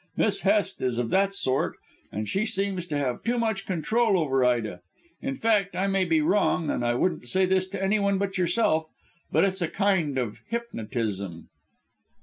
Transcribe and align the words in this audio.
Miss 0.17 0.39
Hest 0.41 0.81
is 0.81 0.97
of 0.97 1.11
that 1.11 1.31
sort, 1.31 1.75
and 2.11 2.27
she 2.27 2.43
seems 2.43 2.87
to 2.87 2.97
have 2.97 3.23
too 3.23 3.37
much 3.37 3.67
control 3.67 4.17
over 4.17 4.43
Ida. 4.43 4.79
In 5.21 5.35
fact 5.35 5.75
I 5.75 5.85
may 5.85 6.05
be 6.05 6.21
wrong, 6.21 6.71
and 6.71 6.83
I 6.83 6.95
wouldn't 6.95 7.27
say 7.29 7.45
this 7.45 7.67
to 7.67 7.83
anyone 7.83 8.17
but 8.17 8.35
yourself 8.35 8.87
but 9.31 9.43
it's 9.43 9.61
a 9.61 9.67
kind 9.67 10.17
of 10.17 10.39
hypnotism." 10.49 11.49